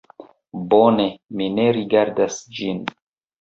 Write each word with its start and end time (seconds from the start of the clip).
Bone, 0.71 1.05
mi 1.41 1.51
ne 1.59 1.67
rigardas 1.79 2.41
ĝin 2.57 2.83